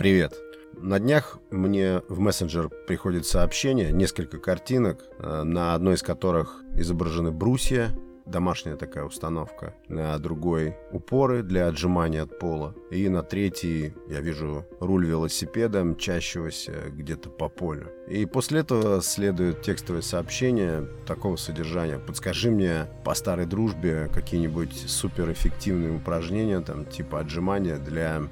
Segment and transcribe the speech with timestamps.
[0.00, 0.32] Привет.
[0.80, 7.32] На днях мне в мессенджер приходит сообщение, несколько картинок, э, на одной из которых изображены
[7.32, 7.90] брусья,
[8.24, 14.64] домашняя такая установка, на другой упоры для отжимания от пола, и на третий я вижу
[14.80, 17.90] руль велосипеда, мчащегося где-то по полю.
[18.08, 21.98] И после этого следует текстовое сообщение такого содержания.
[21.98, 28.22] Подскажи мне по старой дружбе какие-нибудь суперэффективные упражнения, там типа отжимания для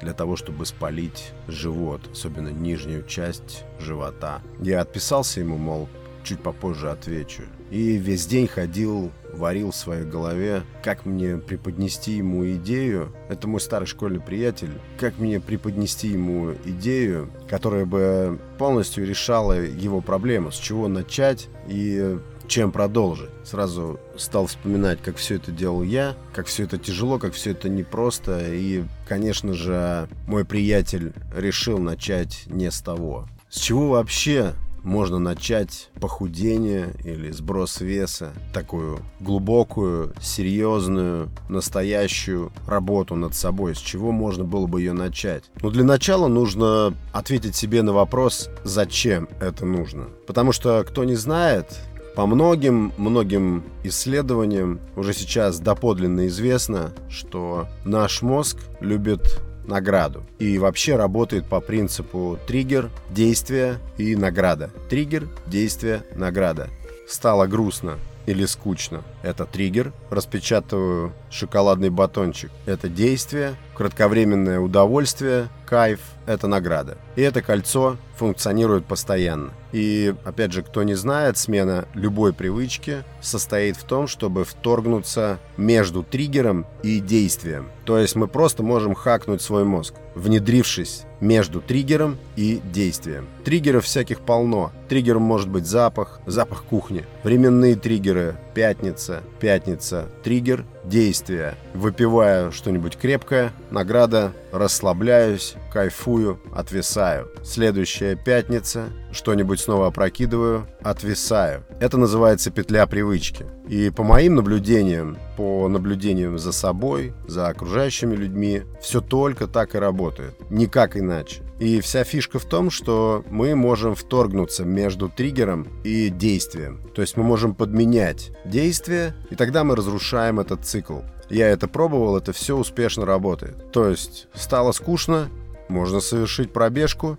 [0.00, 4.42] для того, чтобы спалить живот, особенно нижнюю часть живота.
[4.60, 5.88] Я отписался ему, мол,
[6.24, 7.42] чуть попозже отвечу.
[7.70, 13.12] И весь день ходил, варил в своей голове, как мне преподнести ему идею.
[13.28, 14.70] Это мой старый школьный приятель.
[14.98, 22.18] Как мне преподнести ему идею, которая бы полностью решала его проблему, с чего начать и
[22.48, 23.30] чем продолжить.
[23.44, 27.68] Сразу стал вспоминать, как все это делал я, как все это тяжело, как все это
[27.68, 28.40] непросто.
[28.52, 33.28] И, конечно же, мой приятель решил начать не с того.
[33.48, 43.34] С чего вообще можно начать похудение или сброс веса, такую глубокую, серьезную, настоящую работу над
[43.34, 45.44] собой, с чего можно было бы ее начать?
[45.62, 50.08] Ну, для начала нужно ответить себе на вопрос, зачем это нужно.
[50.26, 51.76] Потому что, кто не знает,
[52.18, 60.24] по многим, многим исследованиям уже сейчас доподлинно известно, что наш мозг любит награду.
[60.40, 64.72] И вообще работает по принципу триггер, действие и награда.
[64.90, 66.70] Триггер, действие, награда.
[67.06, 67.98] Стало грустно
[68.28, 69.04] или скучно.
[69.22, 69.94] Это триггер.
[70.10, 72.50] Распечатываю шоколадный батончик.
[72.66, 73.56] Это действие.
[73.74, 76.98] Кратковременное удовольствие, кайф– это награда.
[77.16, 79.52] И это кольцо функционирует постоянно.
[79.72, 86.02] И, опять же, кто не знает, смена любой привычки состоит в том, чтобы вторгнуться между
[86.02, 87.70] триггером и действием.
[87.84, 93.26] То есть мы просто можем хакнуть свой мозг, внедрившись между триггером и действием.
[93.44, 94.72] Триггеров всяких полно.
[94.88, 97.04] Триггером может быть запах, запах кухни.
[97.22, 101.54] Временные триггеры, пятница, пятница, триггер, действие.
[101.74, 107.30] Выпиваю что-нибудь крепкое, награда, расслабляюсь, кайфую, отвисаю.
[107.44, 111.62] Следующая пятница, что-нибудь снова опрокидываю, отвисаю.
[111.78, 113.46] Это называется петля привычки.
[113.68, 119.78] И по моим наблюдениям, по наблюдениям за собой, за окружающими людьми, все только так и
[119.78, 120.34] работает.
[120.50, 121.42] Никак иначе.
[121.58, 126.80] И вся фишка в том, что мы можем вторгнуться между триггером и действием.
[126.94, 131.00] То есть мы можем подменять действие, и тогда мы разрушаем этот цикл.
[131.30, 133.72] Я это пробовал, это все успешно работает.
[133.72, 135.28] То есть стало скучно,
[135.68, 137.18] можно совершить пробежку,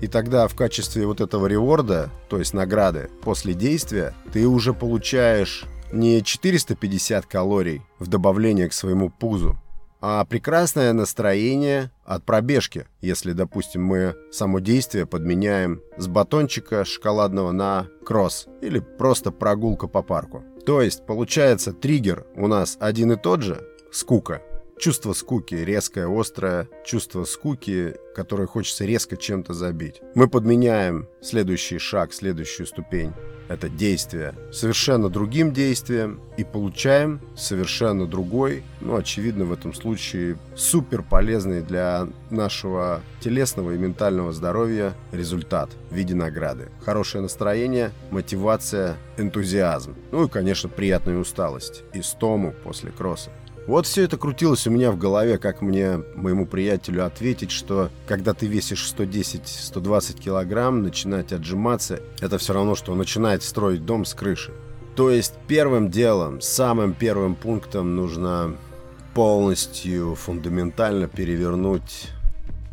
[0.00, 5.66] и тогда в качестве вот этого реворда, то есть награды после действия, ты уже получаешь
[5.92, 9.56] не 450 калорий в добавление к своему пузу,
[10.06, 17.88] а прекрасное настроение от пробежки, если, допустим, мы само действие подменяем с батончика шоколадного на
[18.04, 20.44] кросс или просто прогулка по парку.
[20.66, 24.42] То есть, получается, триггер у нас один и тот же– скука.
[24.78, 30.02] Чувство скуки, резкое, острое чувство скуки, которое хочется резко чем-то забить.
[30.14, 33.12] Мы подменяем следующий шаг, следующую ступень.
[33.48, 41.02] Это действие совершенно другим действием и получаем совершенно другой, ну, очевидно, в этом случае супер
[41.02, 46.68] полезный для нашего телесного и ментального здоровья результат в виде награды.
[46.84, 49.94] Хорошее настроение, мотивация, энтузиазм.
[50.10, 51.84] Ну и, конечно, приятная усталость.
[51.92, 53.30] И стому после кросса.
[53.66, 58.34] Вот все это крутилось у меня в голове, как мне, моему приятелю, ответить, что когда
[58.34, 64.52] ты весишь 110-120 килограмм, начинать отжиматься, это все равно, что начинать строить дом с крыши.
[64.96, 68.54] То есть первым делом, самым первым пунктом нужно
[69.14, 72.08] полностью фундаментально перевернуть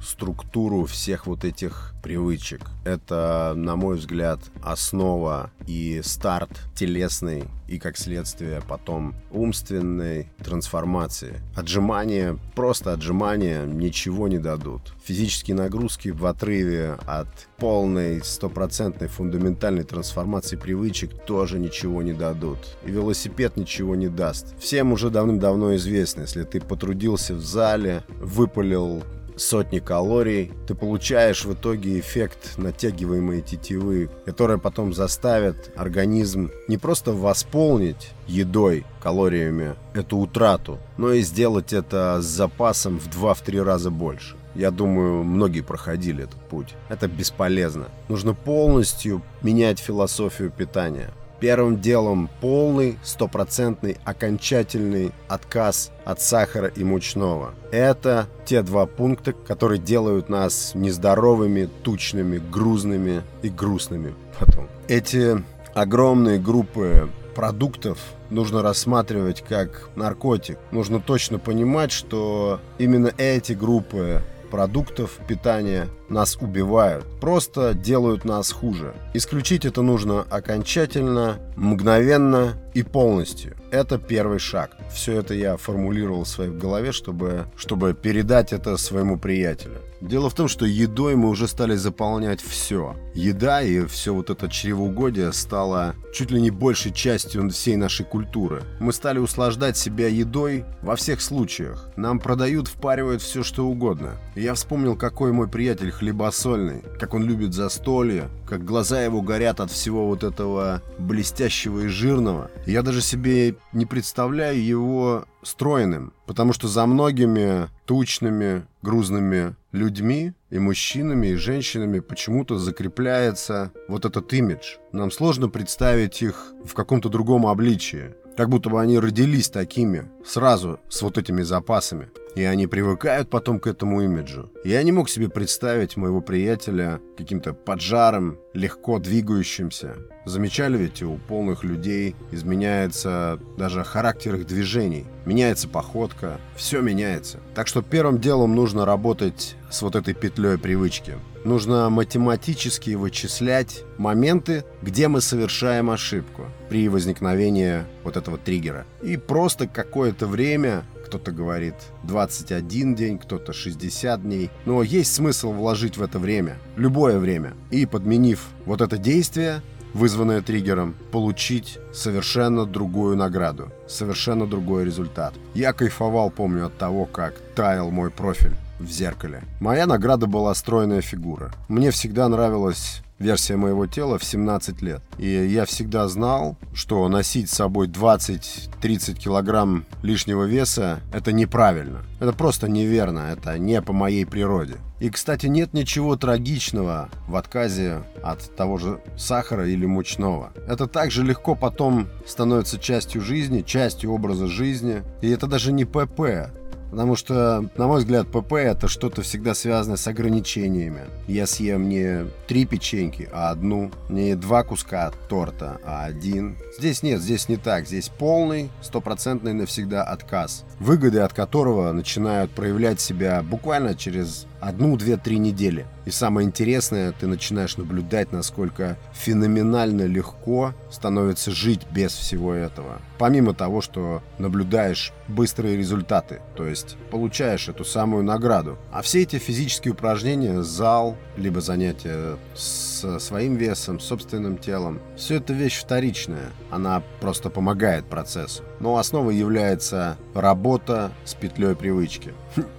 [0.02, 2.62] структуру всех вот этих привычек.
[2.84, 11.42] Это, на мой взгляд, основа и старт телесной и, как следствие, потом умственной трансформации.
[11.56, 14.94] Отжимания, просто отжимания ничего не дадут.
[15.06, 22.78] Физические нагрузки в отрыве от полной, стопроцентной фундаментальной трансформации привычек тоже ничего не дадут.
[22.86, 24.58] И велосипед ничего не даст.
[24.60, 29.04] Всем уже давным-давно известно, если ты потрудился в зале, выпалил
[29.38, 37.14] сотни калорий, ты получаешь в итоге эффект натягиваемой тетивы, которая потом заставит организм не просто
[37.14, 44.36] восполнить едой, калориями эту утрату, но и сделать это с запасом в 2-3 раза больше.
[44.54, 46.76] Я думаю, многие проходили этот путь.
[46.90, 47.88] Это бесполезно.
[48.10, 51.12] Нужно полностью менять философию питания
[51.42, 57.56] Первым делом полный, стопроцентный, окончательный отказ от сахара и мучного.
[57.72, 64.68] Это те два пункта, которые делают нас нездоровыми, тучными, грузными и грустными потом.
[64.88, 65.44] Эти
[65.74, 67.98] огромные группы продуктов
[68.30, 70.60] нужно рассматривать как наркотик.
[70.70, 78.94] Нужно точно понимать, что именно эти группы продуктов питания нас убивают, просто делают нас хуже.
[79.16, 83.56] Исключить это нужно окончательно, мгновенно и полностью.
[83.72, 84.76] Это первый шаг.
[84.94, 89.80] Все это я формулировал в своей голове, чтобы, чтобы передать это своему приятелю.
[90.02, 92.96] Дело в том, что едой мы уже стали заполнять все.
[93.14, 98.64] Еда и все вот это чревоугодие стало чуть ли не большей частью всей нашей культуры.
[98.80, 101.88] Мы стали услаждать себя едой во всех случаях.
[101.96, 104.16] Нам продают, впаривают все, что угодно.
[104.36, 109.60] И я вспомнил, какой мой приятель хлебосольный, как он любит застолье, как глаза его горят
[109.60, 112.50] от всего вот этого блестящего и жирного.
[112.66, 120.60] Я даже себе не представляю его стройным, потому что за многими тучными, грузными людьми и
[120.60, 124.78] мужчинами, и женщинами почему-то закрепляется вот этот имидж.
[124.92, 128.14] Нам сложно представить их в каком-то другом обличии.
[128.38, 132.10] Как будто бы они родились такими, сразу с вот этими запасами.
[132.34, 134.50] И они привыкают потом к этому имиджу.
[134.64, 139.98] Я не мог себе представить моего приятеля каким-то поджаром, легко двигающимся.
[140.26, 145.06] Замечали ведь, у полных людей изменяется даже характер их движений.
[145.26, 147.40] Меняется походка, все меняется.
[147.54, 151.16] Так что первым делом нужно работать с вот этой петлей привычки.
[151.44, 158.86] Нужно математически вычислять моменты, где мы совершаем ошибку при возникновении вот этого триггера.
[159.02, 161.74] И просто какое-то время кто-то говорит
[162.04, 164.52] 21 день, кто-то 60 дней.
[164.66, 167.54] Но есть смысл вложить в это время, любое время.
[167.72, 169.62] И подменив вот это действие,
[169.94, 175.34] вызванное триггером, получить совершенно другую награду, совершенно другой результат.
[175.54, 179.44] Я кайфовал, помню, от того, как таял мой профиль в зеркале.
[179.60, 181.52] Моя награда была стройная фигура.
[181.68, 185.02] Мне всегда нравилось версия моего тела в 17 лет.
[185.18, 192.02] И я всегда знал, что носить с собой 20-30 килограмм лишнего веса– это неправильно.
[192.20, 194.78] Это просто неверно, это не по моей природе.
[195.00, 200.52] И, кстати, нет ничего трагичного в отказе от того же сахара или мучного.
[200.68, 205.02] Это также легко потом становится частью жизни, частью образа жизни.
[205.22, 206.52] И это даже не ПП,
[206.92, 211.04] Потому что, на мой взгляд, ПП это что-то всегда связанное с ограничениями.
[211.28, 213.92] Я съем не три печеньки, а одну.
[214.10, 216.58] Не два куска торта, а один.
[216.78, 217.88] Здесь нет, здесь не так.
[217.88, 220.66] Здесь полный, стопроцентный навсегда отказ.
[220.80, 225.86] Выгоды от которого начинают проявлять себя буквально через одну, две, три недели.
[226.06, 233.02] И самое интересное, ты начинаешь наблюдать, насколько феноменально легко становится жить без всего этого.
[233.20, 238.78] Помимо того, что наблюдаешь быстрые результаты, то есть получаешь эту самую награду.
[238.92, 245.54] А все эти физические упражнения, зал, либо занятия с своим весом, собственным телом, все это
[245.54, 246.50] вещь вторичная.
[246.72, 248.64] Она просто помогает процессу.
[248.80, 252.34] Но основой является работа с петлей привычки.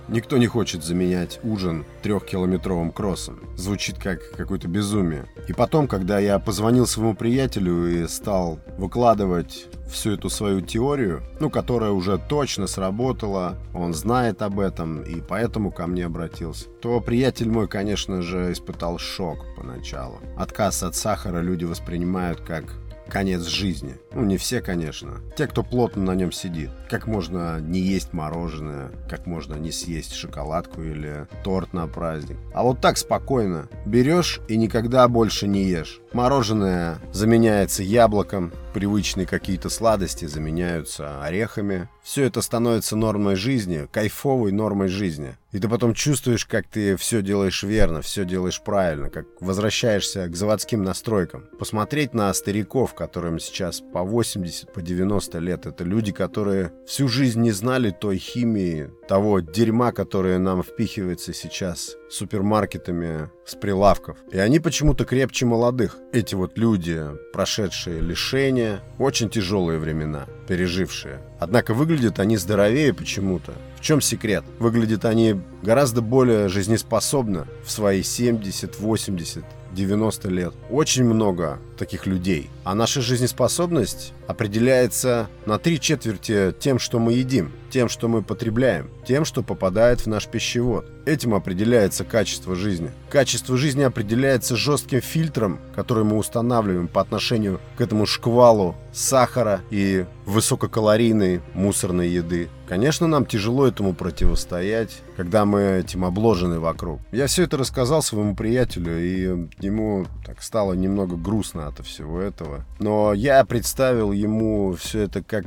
[0.09, 3.41] Никто не хочет заменять ужин трехкилометровым кроссом.
[3.57, 5.27] Звучит как какое-то безумие.
[5.49, 11.51] И потом, когда я позвонил своему приятелю и стал выкладывать всю эту свою теорию, ну,
[11.51, 17.51] которая уже точно сработала, он знает об этом и поэтому ко мне обратился, то приятель
[17.51, 20.19] мой, конечно же, испытал шок поначалу.
[20.37, 22.65] Отказ от сахара люди воспринимают как
[23.13, 23.97] конец жизни.
[24.15, 25.21] Ну, не все, конечно.
[25.37, 26.71] Те, кто плотно на нем сидит.
[26.89, 32.39] Как можно не есть мороженое, как можно не съесть шоколадку или торт на праздник.
[32.55, 33.69] А вот так спокойно.
[33.85, 36.01] Берешь и никогда больше не ешь.
[36.15, 41.89] Мороженое заменяется яблоком, привычные какие-то сладости заменяются орехами.
[42.03, 45.37] Все это становится нормой жизни, кайфовой нормой жизни.
[45.53, 50.35] И ты потом чувствуешь, как ты все делаешь верно, все делаешь правильно, как возвращаешься к
[50.35, 51.45] заводским настройкам.
[51.59, 57.43] Посмотреть на стариков, которым сейчас по 80, по 90 лет, это люди, которые всю жизнь
[57.43, 64.19] не знали той химии, того дерьма, которое нам впихивается сейчас супермаркетами с прилавков.
[64.31, 65.97] И они почему-то крепче молодых.
[66.13, 67.03] Эти вот люди,
[67.33, 71.21] прошедшие лишения, очень тяжелые времена, пережившие.
[71.41, 73.53] Однако выглядят они здоровее почему-то.
[73.77, 74.45] В чем секрет?
[74.59, 80.55] Выглядят они гораздо более жизнеспособно в свои 70, 80, 90 лет.
[80.71, 82.51] Очень много таких людей.
[82.65, 88.91] А наша жизнеспособность определяется на три четверти тем, что мы едим, тем, что мы потребляем,
[89.07, 90.87] тем, что попадает в наш пищевод.
[91.07, 92.91] Этим определяется качество жизни.
[93.11, 100.05] Качество жизни определяется жестким фильтром, который мы устанавливаем по отношению к этому шквалу сахара и
[100.27, 102.49] высококалорийной мусорной еды.
[102.69, 107.01] Конечно, нам тяжело этому противостоять, когда мы этим обложены вокруг.
[107.11, 112.65] Я все это рассказал своему приятелю, и ему так стало немного грустно от всего этого.
[112.79, 115.45] Но я представил ему все это как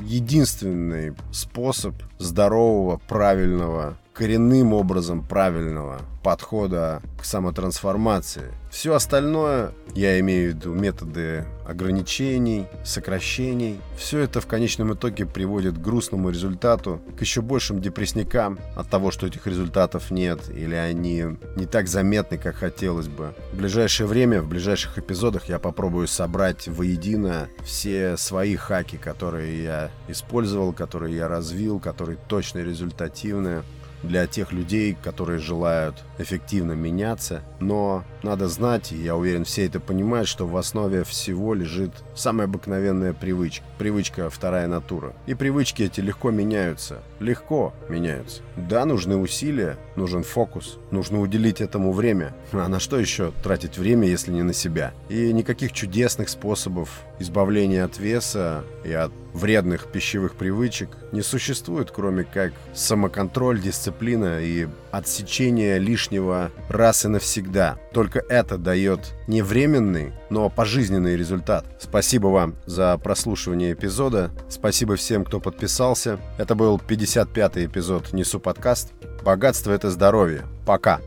[0.00, 8.50] единственный способ здорового, правильного коренным образом правильного подхода к самотрансформации.
[8.70, 15.74] Все остальное, я имею в виду методы ограничений, сокращений, все это в конечном итоге приводит
[15.74, 21.36] к грустному результату, к еще большим депрессникам от того, что этих результатов нет или они
[21.54, 23.34] не так заметны, как хотелось бы.
[23.52, 29.90] В ближайшее время, в ближайших эпизодах я попробую собрать воедино все свои хаки, которые я
[30.08, 33.62] использовал, которые я развил, которые точно результативны
[34.02, 37.42] для тех людей, которые желают эффективно меняться.
[37.60, 42.46] Но надо знать, и я уверен, все это понимают, что в основе всего лежит самая
[42.46, 43.64] обыкновенная привычка.
[43.78, 45.12] Привычка вторая натура.
[45.26, 47.02] И привычки эти легко меняются.
[47.20, 48.42] Легко меняются.
[48.56, 52.34] Да, нужны усилия, нужен фокус, нужно уделить этому время.
[52.52, 54.92] А на что еще тратить время, если не на себя?
[55.08, 62.24] И никаких чудесных способов избавления от веса и от вредных пищевых привычек не существует, кроме
[62.24, 64.66] как самоконтроль, дисциплина и
[64.96, 67.78] отсечение лишнего раз и навсегда.
[67.92, 71.66] Только это дает не временный, но пожизненный результат.
[71.78, 74.30] Спасибо вам за прослушивание эпизода.
[74.48, 76.18] Спасибо всем, кто подписался.
[76.38, 78.92] Это был 55-й эпизод «Несу подкаст».
[79.22, 80.44] Богатство— это здоровье.
[80.64, 81.00] Пока.